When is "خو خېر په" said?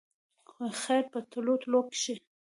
0.49-1.19